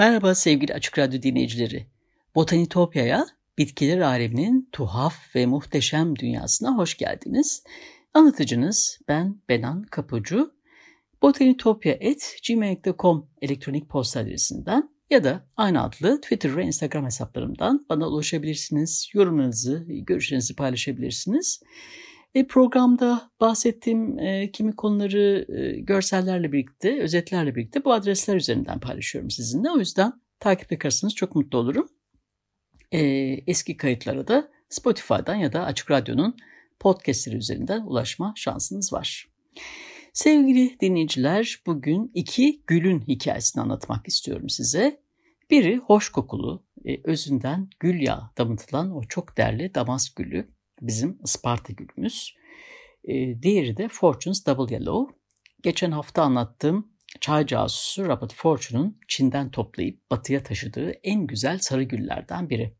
[0.00, 1.86] Merhaba sevgili Açık Radyo dinleyicileri.
[2.34, 3.26] Botanitopya'ya,
[3.58, 7.64] bitkiler aleminin tuhaf ve muhteşem dünyasına hoş geldiniz.
[8.14, 10.54] Anlatıcınız ben Benan Kapucu.
[11.22, 19.10] botanitopya.gmail.com elektronik posta adresinden ya da aynı adlı Twitter ve Instagram hesaplarımdan bana ulaşabilirsiniz.
[19.14, 21.62] Yorumlarınızı, görüşlerinizi paylaşabilirsiniz.
[22.34, 29.30] E, programda bahsettiğim e, kimi konuları e, görsellerle birlikte, özetlerle birlikte bu adresler üzerinden paylaşıyorum
[29.30, 29.70] sizinle.
[29.70, 31.88] O yüzden takip ederseniz çok mutlu olurum.
[32.92, 33.00] E,
[33.46, 36.36] eski kayıtlara da Spotify'dan ya da Açık Radyo'nun
[36.80, 39.28] podcastleri üzerinden ulaşma şansınız var.
[40.12, 45.00] Sevgili dinleyiciler, bugün iki gülün hikayesini anlatmak istiyorum size.
[45.50, 50.48] Biri hoş kokulu, e, özünden gül yağı damıtılan o çok değerli damask gülü
[50.80, 52.34] bizim Isparta gülümüz.
[53.04, 55.14] E, diğeri de Fortune's Double Yellow.
[55.62, 56.88] Geçen hafta anlattığım
[57.20, 62.74] çay casusu Robert Fortune'un Çin'den toplayıp batıya taşıdığı en güzel sarı güllerden biri.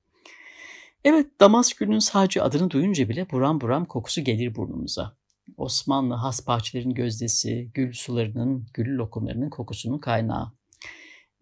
[1.05, 5.17] Evet Damask gülünün sadece adını duyunca bile buram buram kokusu gelir burnumuza.
[5.57, 10.53] Osmanlı has bahçelerin gözdesi, gül sularının, gül lokumlarının kokusunun kaynağı.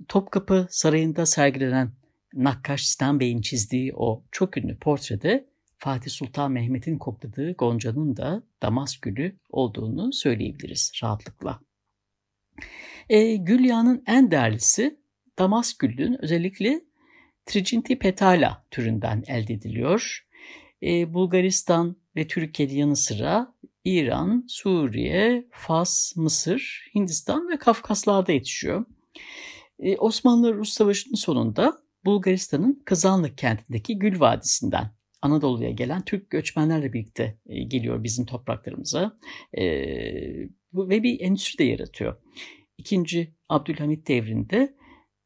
[0.09, 1.92] Topkapı Sarayı'nda sergilenen
[2.35, 5.48] Nakkaş Sinan Bey'in çizdiği o çok ünlü portrede
[5.78, 11.61] Fatih Sultan Mehmet'in kokladığı Gonca'nın da Damas gülü olduğunu söyleyebiliriz rahatlıkla.
[13.08, 15.00] E, gül yağının en değerlisi
[15.38, 16.80] Damas gülünün özellikle
[17.46, 20.27] Triginti petala türünden elde ediliyor.
[20.83, 28.84] E, Bulgaristan ve Türkiye'de yanı sıra İran, Suriye, Fas, Mısır, Hindistan ve Kafkaslar'da yetişiyor.
[29.78, 37.62] E, Osmanlı-Rus Savaşı'nın sonunda Bulgaristan'ın Kızanlık kentindeki Gül Vadisi'nden Anadolu'ya gelen Türk göçmenlerle birlikte e,
[37.62, 39.17] geliyor bizim topraklarımıza
[39.52, 39.64] e,
[40.74, 42.17] ve bir endüstri de yaratıyor.
[42.79, 44.74] İkinci Abdülhamit devrinde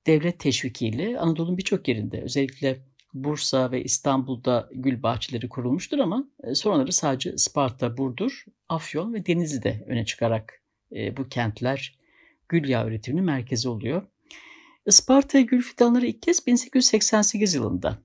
[0.07, 2.79] devlet teşvikiyle Anadolu'nun birçok yerinde özellikle
[3.15, 9.85] Bursa ve İstanbul'da gül bahçeleri kurulmuştur ama e, sonraları sadece Sparta, Burdur, Afyon ve Denizli'de
[9.87, 10.63] öne çıkarak
[11.17, 11.99] bu kentler
[12.49, 14.07] gül yağı üretiminin merkezi oluyor.
[14.87, 18.03] Isparta'ya gül fidanları ilk kez 1888 yılında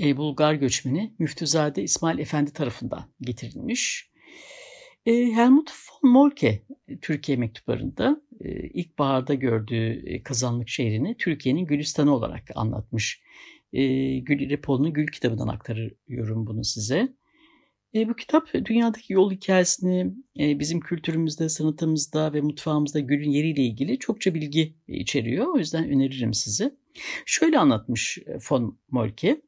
[0.00, 4.10] e, Bulgar göçmeni Müftüzade İsmail Efendi tarafından getirilmiş.
[5.06, 6.62] E, Helmut von Molke
[7.02, 13.22] Türkiye mektuplarında e, ilkbaharda gördüğü e, kazanlık şehrini Türkiye'nin Gülistanı olarak anlatmış.
[13.72, 13.82] E,
[14.18, 17.12] Gül İrepoğlu'nun Gül kitabından aktarıyorum bunu size.
[17.94, 23.98] E, bu kitap dünyadaki yol hikayesini e, bizim kültürümüzde, sanatımızda ve mutfağımızda gülün yeriyle ilgili
[23.98, 25.46] çokça bilgi içeriyor.
[25.46, 26.76] O yüzden öneririm size.
[27.26, 29.40] Şöyle anlatmış e, von Molke.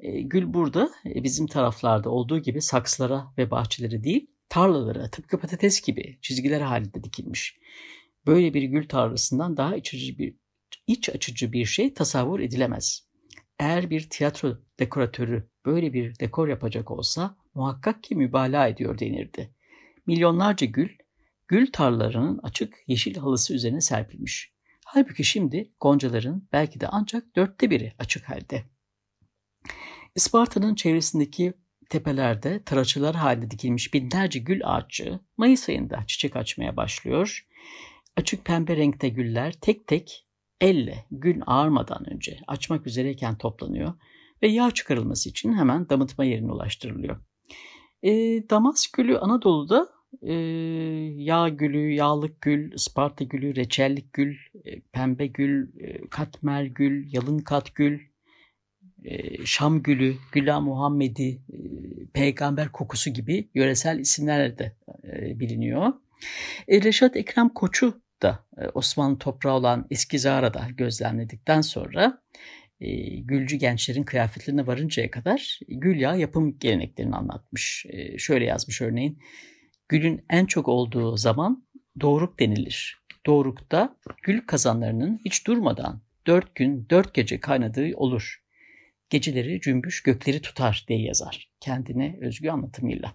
[0.00, 5.80] E, gül burada e, bizim taraflarda olduğu gibi saksılara ve bahçelere değil tarlalara tıpkı patates
[5.80, 7.56] gibi çizgiler halinde dikilmiş.
[8.26, 10.36] Böyle bir gül tarlasından daha iç açıcı bir,
[10.86, 13.08] iç açıcı bir şey tasavvur edilemez.
[13.58, 19.54] Eğer bir tiyatro dekoratörü böyle bir dekor yapacak olsa muhakkak ki mübalağa ediyor denirdi.
[20.06, 20.88] Milyonlarca gül,
[21.48, 24.52] gül tarlalarının açık yeşil halısı üzerine serpilmiş.
[24.84, 28.64] Halbuki şimdi goncaların belki de ancak dörtte biri açık halde.
[30.14, 31.52] Isparta'nın çevresindeki
[31.88, 37.46] tepelerde taraçılar halinde dikilmiş binlerce gül ağacı Mayıs ayında çiçek açmaya başlıyor.
[38.16, 40.26] Açık pembe renkte güller tek tek
[40.60, 43.94] elle gün ağarmadan önce açmak üzereyken toplanıyor
[44.42, 47.16] ve yağ çıkarılması için hemen damıtma yerine ulaştırılıyor.
[48.02, 48.10] E,
[48.50, 49.88] Damas gülü Anadolu'da
[50.22, 50.32] e,
[51.16, 57.38] yağ gülü, yağlık gül, Isparta gülü, reçellik gül, e, pembe gül, e, katmer gül, yalın
[57.38, 58.00] kat gül,
[59.44, 61.56] Şam Gülü, Güla Muhammedi, e,
[62.12, 65.92] Peygamber Kokusu gibi yöresel isimlerle de e, biliniyor.
[66.68, 72.22] Reşat Ekrem Koçu da Osmanlı toprağı olan Eskizara'da gözlemledikten sonra
[73.22, 77.86] gülcü gençlerin kıyafetlerine varıncaya kadar gül yağı yapım geleneklerini anlatmış.
[78.18, 79.18] Şöyle yazmış örneğin,
[79.88, 81.66] gülün en çok olduğu zaman
[82.00, 83.00] doğruk denilir.
[83.26, 88.39] Doğrukta gül kazanlarının hiç durmadan dört gün dört gece kaynadığı olur.
[89.10, 93.14] Geceleri cümbüş gökleri tutar diye yazar kendine özgü anlatımıyla.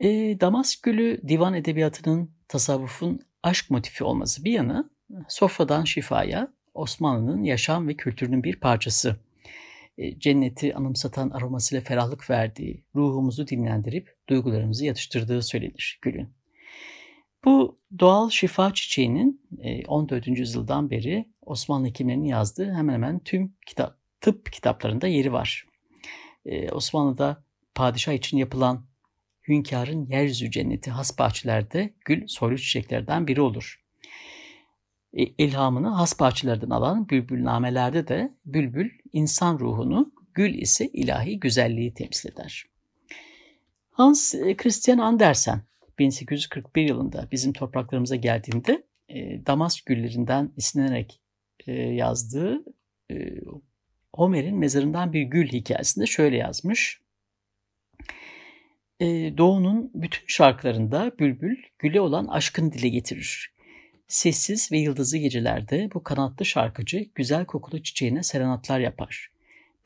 [0.00, 0.08] E,
[0.40, 4.90] Damask Gülü divan edebiyatının tasavvufun aşk motifi olması bir yana
[5.28, 9.16] sofradan şifaya Osmanlı'nın yaşam ve kültürünün bir parçası.
[9.98, 16.28] E, cenneti anımsatan aromasıyla ferahlık verdiği, ruhumuzu dinlendirip duygularımızı yatıştırdığı söylenir gülün.
[17.44, 19.42] Bu doğal şifa çiçeğinin
[19.88, 20.28] 14.
[20.28, 25.66] E, yüzyıldan beri Osmanlı hekimlerinin yazdığı hemen hemen tüm kitap, tıp kitaplarında yeri var.
[26.44, 27.44] E, Osmanlı'da
[27.74, 28.86] padişah için yapılan
[29.48, 33.80] hünkârın yeryüzü cenneti has bahçelerde gül soylu çiçeklerden biri olur.
[35.12, 42.66] İlhamını has bahçelerden alan bülbülnamelerde de bülbül insan ruhunu, gül ise ilahi güzelliği temsil eder.
[43.90, 45.62] Hans Christian Andersen
[45.98, 51.20] 1841 yılında bizim topraklarımıza geldiğinde e, Damask güllerinden esinlenerek
[51.66, 52.64] e, yazdığı
[53.10, 53.14] e,
[54.20, 57.00] Homer'in mezarından bir gül hikayesinde şöyle yazmış.
[59.00, 59.06] E,
[59.38, 63.54] Doğu'nun bütün şarkılarında bülbül güle olan aşkını dile getirir.
[64.08, 69.30] Sessiz ve yıldızlı gecelerde bu kanatlı şarkıcı güzel kokulu çiçeğine serenatlar yapar.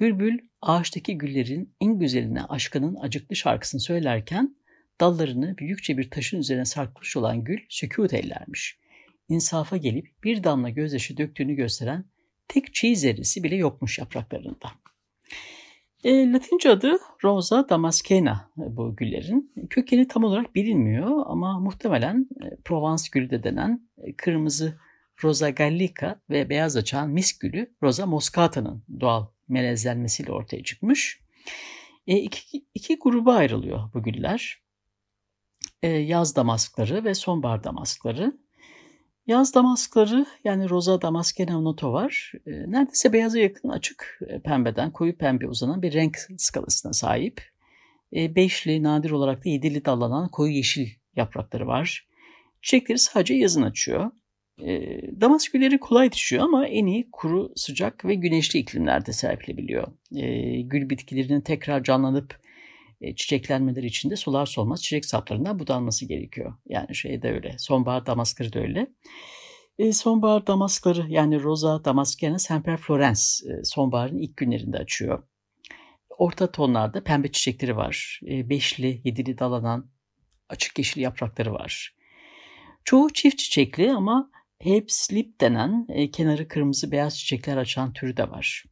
[0.00, 4.56] Bülbül ağaçtaki güllerin en güzeline aşkının acıklı şarkısını söylerken
[5.00, 8.78] Dallarını büyükçe bir taşın üzerine sarkmış olan gül sükut ellermiş.
[9.28, 12.04] İnsafa gelip bir damla gözyaşı döktüğünü gösteren
[12.48, 14.68] tek çiğ zerresi bile yokmuş yapraklarında.
[16.04, 19.52] E, Latince adı Rosa Damascena bu güllerin.
[19.70, 24.78] Kökeni tam olarak bilinmiyor ama muhtemelen e, Provence gülü de denen e, kırmızı
[25.24, 31.20] Rosa gallica ve beyaz açan misk gülü Rosa moscata'nın doğal melezlenmesiyle ortaya çıkmış.
[32.06, 34.62] E, iki, iki gruba ayrılıyor bu güller.
[35.82, 38.32] E, yaz damaskları ve sonbahar damaskları.
[39.26, 42.32] Yaz damaskları yani roza damaskena noto var.
[42.46, 47.54] E, neredeyse beyaza yakın açık e, pembeden koyu pembe uzanan bir renk skalasına sahip.
[48.12, 52.08] Beşli, nadir olarak da yedili dallanan koyu yeşil yaprakları var.
[52.62, 54.10] Çiçekleri sadece yazın açıyor.
[55.20, 59.86] Damask gülleri kolay düşüyor ama en iyi kuru, sıcak ve güneşli iklimlerde serpilebiliyor.
[60.70, 62.40] Gül bitkilerinin tekrar canlanıp
[63.00, 66.54] e, çiçeklenmeleri için de sular solmaz çiçek saplarından budanması gerekiyor.
[66.66, 67.56] Yani şey de öyle.
[67.58, 68.86] Sonbahar damaskları da öyle.
[69.78, 75.22] E, sonbahar damaskları yani Rosa damaskena semper florence e, sonbaharın ilk günlerinde açıyor.
[76.18, 78.20] Orta tonlarda pembe çiçekleri var.
[78.28, 79.90] E, beşli, yedili dalanan
[80.48, 81.94] açık yeşil yaprakları var.
[82.84, 88.30] Çoğu çift çiçekli ama hep slip denen e, kenarı kırmızı beyaz çiçekler açan türü de
[88.30, 88.64] var.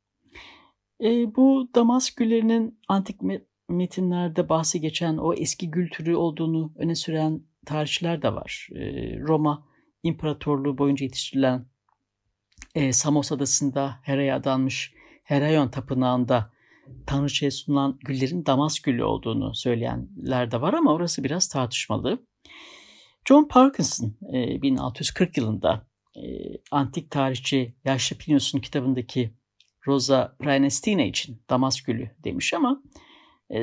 [1.01, 3.23] E, bu damask güllerinin antik
[3.69, 8.69] metinlerde bahsi geçen o eski gül türü olduğunu öne süren tarihçiler de var.
[8.75, 9.67] Ee, Roma
[10.03, 11.67] İmparatorluğu boyunca yetiştirilen
[12.75, 14.93] e, Samos Adası'nda Hera'ya adanmış
[15.25, 16.53] Herayon Tapınağı'nda
[17.07, 22.27] Tanrıçaya sunulan güllerin Damas gülü olduğunu söyleyenler de var ama orası biraz tartışmalı.
[23.29, 25.87] John Parkinson 1640 e, yılında
[26.17, 26.23] e,
[26.71, 29.35] antik tarihçi Yaşlı Plinius'un kitabındaki
[29.87, 32.83] Rosa Praenestina için Damas gülü demiş ama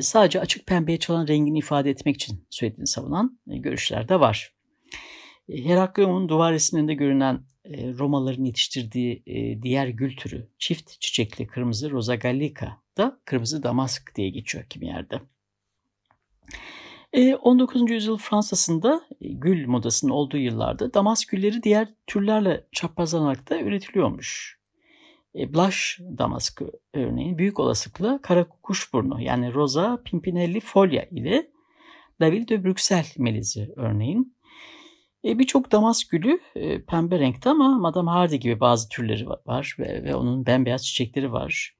[0.02, 4.54] sadece açık pembeye çalan rengini ifade etmek için söylediğini savunan e, görüşler de var.
[5.50, 9.24] E, Herakleon'un duvar resimlerinde görünen Romalıların yetiştirdiği
[9.62, 15.22] diğer gül türü çift çiçekli kırmızı Rosa gallica da kırmızı damask diye geçiyor kimi yerde.
[17.42, 17.92] 19.
[17.92, 24.59] yüzyıl Fransa'sında gül modasının olduğu yıllarda damask gülleri diğer türlerle çaprazlanarak da üretiliyormuş.
[25.36, 31.50] E, blush damaskı örneğin büyük olasılıkla kara kuşburnu yani Rosa pimpinelli folia ile
[32.22, 34.36] Laville de Bruxelles melizi örneğin.
[35.26, 40.04] E, Birçok damask gülü e, pembe renkte ama Madame Hardy gibi bazı türleri var ve,
[40.04, 41.76] ve onun bembeyaz çiçekleri var.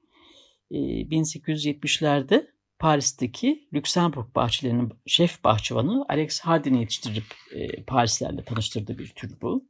[0.70, 2.46] E, 1870'lerde
[2.78, 9.64] Paris'teki Lüksemburg bahçelerinin şef bahçıvanı Alex Hardy'ni yetiştirip e, Parislerle tanıştırdığı bir tür bu.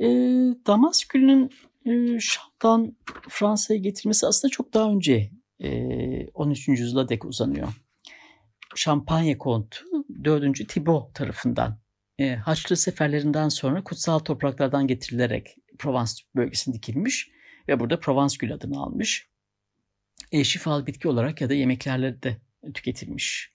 [0.00, 0.06] E,
[0.66, 1.50] damask gülünün
[2.20, 2.96] Şam'dan
[3.28, 5.30] Fransa'ya getirmesi aslında çok daha önce
[6.34, 6.68] 13.
[6.68, 7.68] E, yüzyıla dek uzanıyor.
[8.74, 9.84] Şampanya kontu
[10.24, 10.68] 4.
[10.68, 11.82] Thibaut tarafından
[12.44, 17.30] Haçlı seferlerinden sonra kutsal topraklardan getirilerek Provence bölgesine dikilmiş
[17.68, 19.28] ve burada Provence gül adını almış.
[20.32, 22.36] E, şifalı bitki olarak ya da yemeklerle de
[22.74, 23.52] tüketilmiş.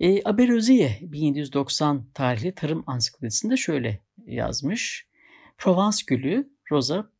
[0.00, 5.08] E, Aberöziye 1790 tarihli tarım ansiklopedisinde şöyle yazmış.
[5.58, 7.10] Provence gülü Rosa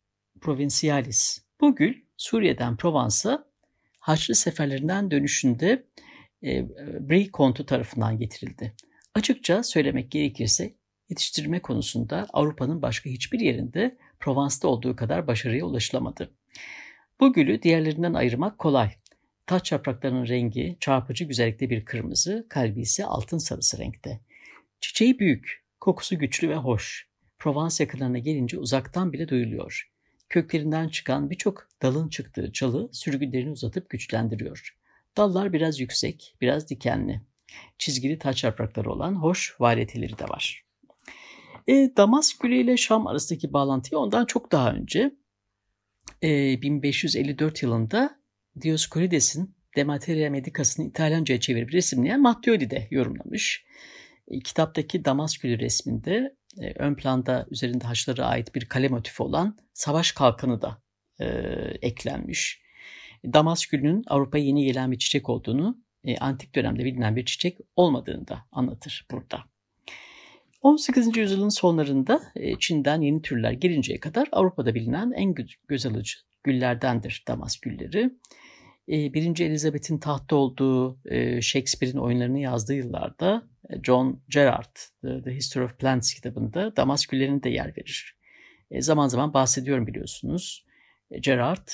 [0.41, 1.43] provincialis.
[1.61, 3.47] Bu gül Suriye'den Provence'a
[3.99, 5.87] Haçlı seferlerinden dönüşünde
[6.43, 6.69] e,
[7.09, 8.75] Brie kontu tarafından getirildi.
[9.15, 10.75] Açıkça söylemek gerekirse
[11.09, 16.31] yetiştirme konusunda Avrupa'nın başka hiçbir yerinde Provence'da olduğu kadar başarıya ulaşılamadı.
[17.21, 18.91] Bu gülü diğerlerinden ayırmak kolay.
[19.47, 24.21] Taç yapraklarının rengi çarpıcı güzellikte bir kırmızı, kalbi ise altın sarısı renkte.
[24.81, 27.09] Çiçeği büyük, kokusu güçlü ve hoş.
[27.38, 29.90] Provence yakınlarına gelince uzaktan bile duyuluyor.
[30.28, 34.76] Köklerinden çıkan birçok dalın çıktığı çalı sürgünlerini uzatıp güçlendiriyor.
[35.16, 37.21] Dallar biraz yüksek, biraz dikenli.
[37.78, 40.64] Çizgili taç yaprakları olan hoş variyeteleri de var.
[41.69, 45.14] E, Damask gülü ile Şam arasındaki bağlantıyı ondan çok daha önce
[46.23, 48.21] e, 1554 yılında
[48.62, 53.64] Dioscorides'in Demateria Medicas'ını İtalyanca'ya çevirip resimleyen Mattioli de yorumlamış.
[54.28, 59.57] E, kitaptaki Damask gülü resminde e, ön planda üzerinde haçlara ait bir kale motifi olan
[59.73, 60.83] savaş kalkanı da
[61.21, 61.27] e,
[61.83, 62.61] eklenmiş.
[63.25, 68.29] Damask gülünün Avrupa'ya yeni gelen bir çiçek olduğunu, e, antik dönemde bilinen bir çiçek olmadığını
[68.29, 69.45] da anlatır burada.
[70.63, 71.17] 18.
[71.17, 75.35] yüzyılın sonlarında e, Çin'den yeni türler gelinceye kadar Avrupa'da bilinen en
[75.69, 78.11] göz alıcı güllerdendir damask gülleri.
[78.88, 83.43] E, birinci Elizabeth'in tahtta olduğu e, Shakespeare'in oyunlarını yazdığı yıllarda
[83.83, 84.76] John Gerard
[85.25, 88.16] The History of Plants kitabında damask güllerine de yer verir.
[88.78, 90.66] Zaman zaman bahsediyorum biliyorsunuz.
[91.21, 91.69] Gerard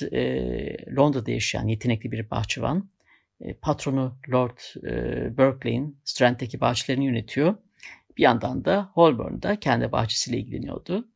[0.97, 2.91] Londra'da yaşayan yetenekli bir bahçıvan.
[3.63, 4.59] Patronu Lord
[5.39, 7.55] Berkeley'in Strand'deki bahçelerini yönetiyor
[8.17, 11.09] bir yandan da Holborn'da kendi bahçesiyle ilgileniyordu.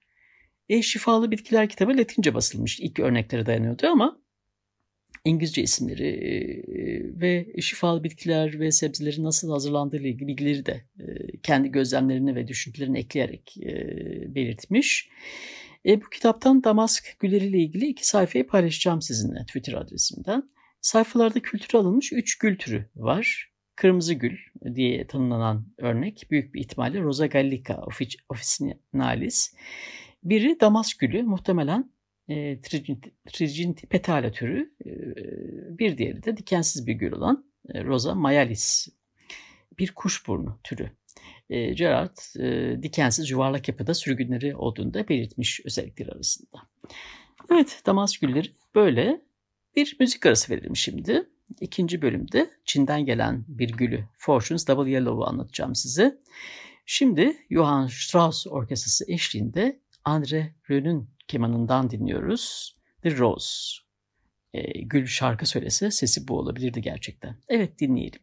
[0.68, 2.80] E, Şifalı Bitkiler kitabı Latince basılmış.
[2.80, 4.18] İlk örneklere dayanıyordu ama
[5.26, 6.64] İngilizce isimleri
[7.20, 10.84] ve şifalı bitkiler ve sebzelerin nasıl hazırlandığı ile ilgili bilgileri de
[11.42, 13.56] kendi gözlemlerini ve düşüncelerini ekleyerek
[14.34, 15.08] belirtmiş.
[15.86, 20.50] E, bu kitaptan Damask gülleriyle ilgili iki sayfayı paylaşacağım sizinle Twitter adresimden.
[20.80, 23.52] Sayfalarda kültüre alınmış üç gül türü var.
[23.76, 24.36] Kırmızı gül
[24.74, 27.82] diye tanımlanan örnek büyük bir ihtimalle Rosa gallica
[28.28, 29.54] officinalis.
[30.24, 31.90] Biri damask gülü muhtemelen
[32.28, 32.60] e,
[33.32, 34.74] Triginti petala türü.
[34.86, 34.90] E,
[35.78, 38.88] bir diğeri de dikensiz bir gül olan e, Rosa mayalis.
[39.78, 40.90] Bir kuşburnu türü.
[41.50, 46.58] E, Gerard e, dikensiz yuvarlak yapıda sürgünleri olduğunu da belirtmiş özellikleri arasında.
[47.50, 49.26] Evet damask gülleri böyle.
[49.76, 51.28] Bir müzik arası verelim şimdi.
[51.60, 56.18] İkinci bölümde Çin'den gelen bir gülü Fortunes Double Yellow'u anlatacağım size.
[56.86, 62.74] Şimdi Johann Strauss Orkestrası eşliğinde Andre Rön'ün kemanından dinliyoruz.
[63.02, 63.76] The Rose.
[64.54, 67.36] E, gül şarkı söylese sesi bu olabilirdi gerçekten.
[67.48, 68.20] Evet dinleyelim.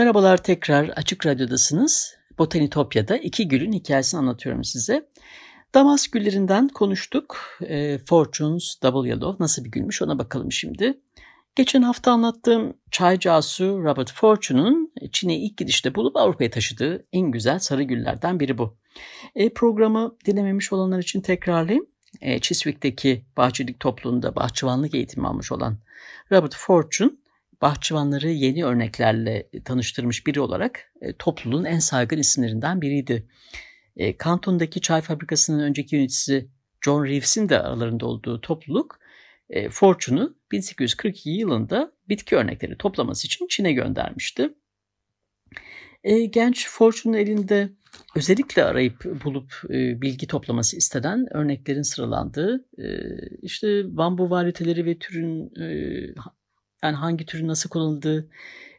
[0.00, 2.16] Merhabalar tekrar Açık Radyo'dasınız.
[2.38, 5.08] Botanitopya'da iki gülün hikayesini anlatıyorum size.
[5.74, 7.38] Damas güllerinden konuştuk.
[7.62, 11.00] E, Fortunes, Double Yellow nasıl bir gülmüş ona bakalım şimdi.
[11.56, 17.58] Geçen hafta anlattığım çay casu Robert Fortune'un Çin'e ilk gidişte bulup Avrupa'ya taşıdığı en güzel
[17.58, 18.76] sarı güllerden biri bu.
[19.34, 21.86] E, programı dinlememiş olanlar için tekrarlayayım.
[22.20, 25.78] E, Chiswick'teki bahçelik topluluğunda bahçıvanlık eğitimi almış olan
[26.32, 27.10] Robert Fortune
[27.62, 33.28] bahçıvanları yeni örneklerle tanıştırmış biri olarak e, topluluğun en saygın isimlerinden biriydi.
[33.96, 36.48] E, Kanton'daki çay fabrikasının önceki yöneticisi
[36.84, 39.00] John Reeves'in de aralarında olduğu topluluk
[39.50, 44.54] e, Fortune'u 1842 yılında bitki örnekleri toplaması için Çin'e göndermişti.
[46.04, 47.70] E, genç Fortune'un elinde
[48.16, 52.86] özellikle arayıp bulup e, bilgi toplaması istenen örneklerin sıralandığı e,
[53.42, 55.70] işte bambu varyeteleri ve türün e,
[56.82, 58.30] yani hangi türün nasıl kullanıldığı,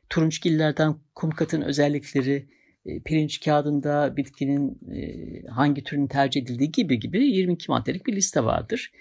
[0.10, 2.48] turunçgillerden kum katın özellikleri,
[2.86, 8.44] e, pirinç kağıdında bitkinin e, hangi türün tercih edildiği gibi gibi 22 maddelik bir liste
[8.44, 8.92] vardır.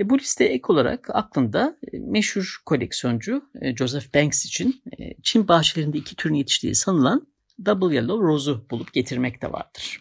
[0.00, 3.42] E, bu liste ek olarak aklında e, meşhur koleksiyoncu
[3.76, 4.82] Joseph Banks için
[5.22, 7.26] Çin bahçelerinde iki türün yetiştiği sanılan
[7.66, 10.00] Double Yellow Rose'u bulup getirmek de vardır.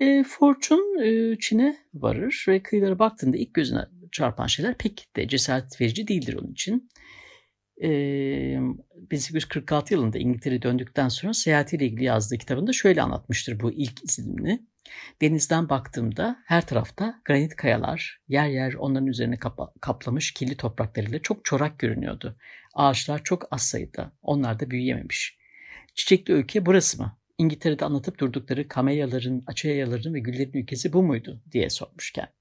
[0.00, 5.80] E, Fortune e, Çin'e varır ve kıyılara baktığında ilk gözüne çarpan şeyler pek de cesaret
[5.80, 6.90] verici değildir onun için.
[7.82, 14.66] 1846 yılında İngiltere döndükten sonra seyahatiyle ilgili yazdığı kitabında şöyle anlatmıştır bu ilk izlenimini.
[15.20, 21.44] Denizden baktığımda her tarafta granit kayalar, yer yer onların üzerine kapa- kaplamış kirli topraklarıyla çok
[21.44, 22.36] çorak görünüyordu.
[22.74, 25.38] Ağaçlar çok az sayıda, onlar da büyüyememiş.
[25.94, 27.18] Çiçekli ülke burası mı?
[27.38, 32.39] İngiltere'de anlatıp durdukları kamelyaların, açayaların ve güllerin ülkesi bu muydu diye sormuş kendine.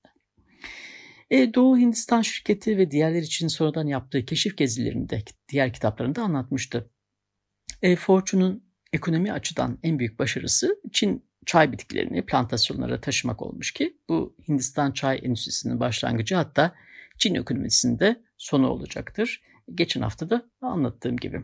[1.30, 6.90] E, Doğu Hindistan şirketi ve diğerler için sonradan yaptığı keşif gezilerinde diğer kitaplarında anlatmıştı.
[7.82, 8.64] E, Fortune'un
[8.94, 15.20] ekonomi açıdan en büyük başarısı Çin çay bitkilerini plantasyonlara taşımak olmuş ki bu Hindistan çay
[15.24, 16.76] endüstrisinin başlangıcı hatta
[17.18, 19.42] Çin ekonomisinde sonu olacaktır.
[19.76, 21.44] Geçen hafta da anlattığım gibi.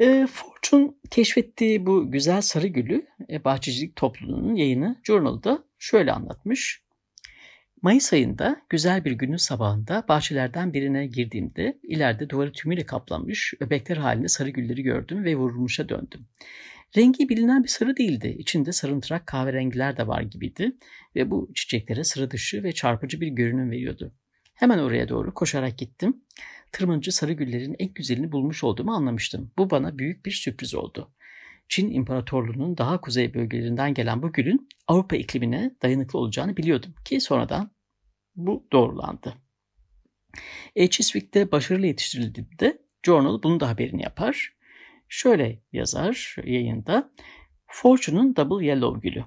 [0.00, 6.87] E, Fortune keşfettiği bu güzel sarı gülü e, bahçecilik topluluğunun yayını Journal'da şöyle anlatmış.
[7.82, 14.28] Mayıs ayında güzel bir günün sabahında bahçelerden birine girdiğimde ileride duvarı tümüyle kaplanmış öbekler halinde
[14.28, 16.26] sarı gülleri gördüm ve vurulmuşa döndüm.
[16.96, 18.36] Rengi bilinen bir sarı değildi.
[18.38, 20.76] İçinde sarımtırak kahverengiler de var gibiydi
[21.16, 24.12] ve bu çiçeklere sıra dışı ve çarpıcı bir görünüm veriyordu.
[24.54, 26.16] Hemen oraya doğru koşarak gittim.
[26.72, 29.50] Tırmanıcı sarı güllerin en güzelini bulmuş olduğumu anlamıştım.
[29.58, 31.12] Bu bana büyük bir sürpriz oldu.
[31.68, 37.70] Çin İmparatorluğu'nun daha kuzey bölgelerinden gelen bu gülün Avrupa iklimine dayanıklı olacağını biliyordum ki sonradan
[38.36, 39.34] bu doğrulandı.
[40.76, 44.52] E, Chiswick'te başarılı yetiştirildiğinde Journal bunun da haberini yapar.
[45.08, 47.10] Şöyle yazar yayında.
[47.66, 49.24] Fortune'un Double Yellow gülü.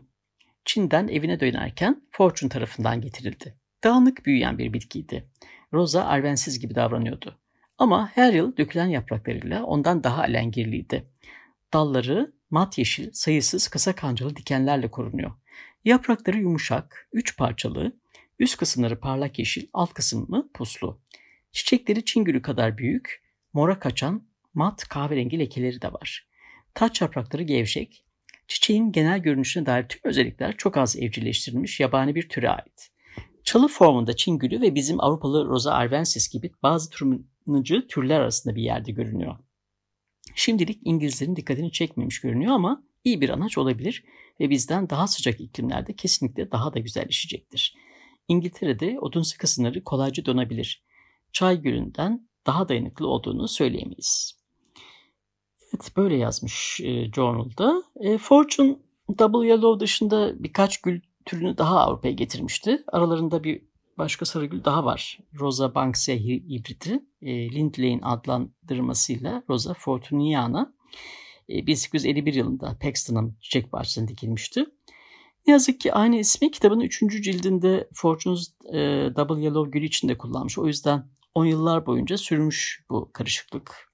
[0.66, 3.56] Çin'den evine dönerken Fortune tarafından getirildi.
[3.84, 5.30] Dağınık büyüyen bir bitkiydi.
[5.74, 7.40] Rosa arvensiz gibi davranıyordu.
[7.78, 11.06] Ama her yıl dökülen yapraklarıyla ondan daha alengirliydi.
[11.74, 15.32] Dalları mat yeşil, sayısız kısa kancalı dikenlerle korunuyor.
[15.86, 18.00] Yaprakları yumuşak, üç parçalı,
[18.40, 21.02] üst kısımları parlak yeşil, alt kısmı puslu.
[21.52, 26.28] Çiçekleri çingülü kadar büyük, mora kaçan mat kahverengi lekeleri de var.
[26.74, 28.06] Taç yaprakları gevşek.
[28.48, 32.92] Çiçeğin genel görünüşüne dair tüm özellikler çok az evcilleştirilmiş yabani bir türe ait.
[33.44, 38.92] Çalı formunda çingülü ve bizim Avrupalı Rosa arvensis gibi bazı turuncu türler arasında bir yerde
[38.92, 39.36] görünüyor.
[40.36, 44.04] Şimdilik İngilizlerin dikkatini çekmemiş görünüyor ama iyi bir anaç olabilir
[44.40, 47.76] ve bizden daha sıcak iklimlerde kesinlikle daha da güzelleşecektir.
[48.28, 50.84] İngiltere'de odun sıkı kolayca donabilir.
[51.32, 54.42] Çay gölünden daha dayanıklı olduğunu söyleyemeyiz.
[55.74, 57.84] Evet böyle yazmış e, Journal'da.
[58.00, 58.78] E, Fortune
[59.20, 62.84] Double Yellow dışında birkaç gül türünü daha Avrupa'ya getirmişti.
[62.88, 63.62] Aralarında bir
[64.02, 65.20] başka sarıgül daha var.
[65.40, 67.06] Rosa Banksia hibridi.
[67.22, 70.74] E, Lindley'in adlandırmasıyla Rosa fortuniana.
[71.50, 74.66] E, 1851 yılında Paxton'ın çiçek bahçesine dikilmişti.
[75.48, 77.00] Ne yazık ki aynı ismi kitabın 3.
[77.00, 78.78] cildinde Fortune's e,
[79.16, 80.58] Double Yellow gülü içinde kullanmış.
[80.58, 83.92] O yüzden 10 yıllar boyunca sürmüş bu karışıklık.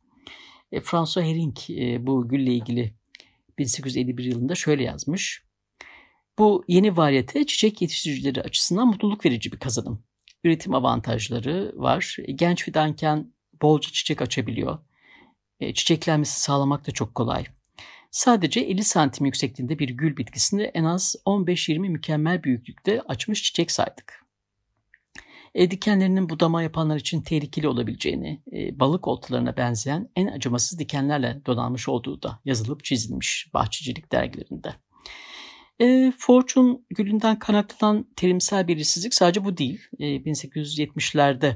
[0.71, 2.93] E, François Herring e, bu gülle ilgili
[3.57, 5.46] 1851 yılında şöyle yazmış.
[6.39, 10.03] Bu yeni varyete çiçek yetiştiricileri açısından mutluluk verici bir kazanım.
[10.43, 12.17] Üretim avantajları var.
[12.35, 14.79] Genç fidanken bolca çiçek açabiliyor.
[15.59, 17.45] E, çiçeklenmesi sağlamak da çok kolay.
[18.11, 24.27] Sadece 50 santim yüksekliğinde bir gül bitkisinde en az 15-20 mükemmel büyüklükte açmış çiçek saydık.
[25.55, 31.89] e, dikenlerinin budama yapanlar için tehlikeli olabileceğini, e, balık oltalarına benzeyen en acımasız dikenlerle donanmış
[31.89, 34.75] olduğu da yazılıp çizilmiş bahçecilik dergilerinde.
[35.79, 39.81] E, Fortune gülünden kaynaklanan terimsel belirsizlik sadece bu değil.
[39.99, 41.55] E, 1870'lerde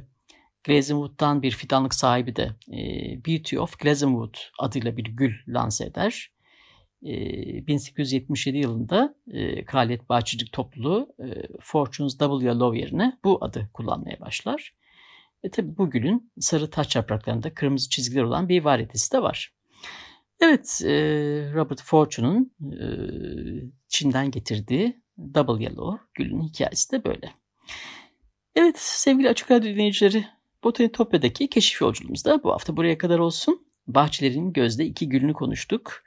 [0.64, 2.80] Glezenwood'dan bir fidanlık sahibi de e,
[3.26, 6.32] Beauty of Glezenwood adıyla bir gül lanse eder.
[7.04, 11.26] E, 1877 yılında e, Kraliyet Bahçecilik Topluluğu e,
[11.60, 14.76] Fortune's Double Yellow yerine bu adı kullanmaya başlar.
[15.44, 19.54] E tabi bu gülün sarı taç yapraklarında kırmızı çizgiler olan bir varyetesi de var.
[20.42, 20.92] Evet, e,
[21.54, 22.86] Robert Fortune'un e,
[23.88, 27.34] Çin'den getirdiği Double Yellow gülün hikayesi de böyle.
[28.56, 30.26] Evet sevgili Açık Radyo dinleyicileri,
[30.64, 33.68] Botanitopya'daki keşif yolculuğumuz da bu hafta buraya kadar olsun.
[33.88, 36.04] Bahçelerin gözde iki gülünü konuştuk.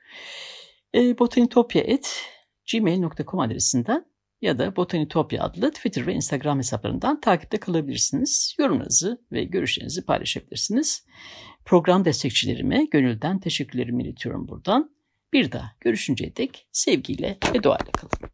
[0.95, 4.07] E, botanitopya.gmail.com adresinden
[4.43, 8.57] ya da Botanitopya adlı Twitter ve Instagram hesaplarından takipte kalabilirsiniz.
[8.59, 11.07] Yorumlarınızı ve görüşlerinizi paylaşabilirsiniz.
[11.65, 14.91] Program destekçilerime gönülden teşekkürlerimi iletiyorum buradan.
[15.33, 18.31] Bir daha görüşünceye dek sevgiyle ve duayla kalın.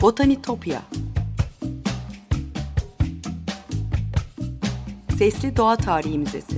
[0.00, 0.82] Botanitopya
[5.18, 6.56] Sesli Doğa Tarihi Müzesi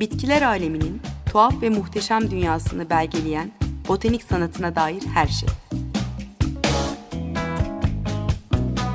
[0.00, 3.52] Bitkiler aleminin tuhaf ve muhteşem dünyasını belgeleyen
[3.88, 5.48] botanik sanatına dair her şey.